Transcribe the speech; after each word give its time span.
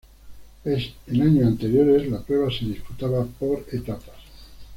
En 0.65 1.21
años 1.21 1.45
anteriores 1.45 2.09
la 2.09 2.23
prueba 2.23 2.49
se 2.49 2.65
disputaba 2.65 3.23
por 3.37 3.63
etapas. 3.71 4.15